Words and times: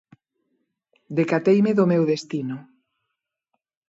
Decateime 1.19 1.71
do 1.77 1.85
meu 1.91 2.03
destino. 2.11 2.57